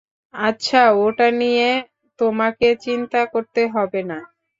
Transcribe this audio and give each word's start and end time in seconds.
আচ্ছা, 0.33 0.81
ওটা 1.03 1.27
নিয়ে 1.41 1.69
তোমাকে 2.19 2.67
চিন্তা 2.85 3.21
করতে 3.33 3.61
হবে 3.73 4.01
না। 4.03 4.19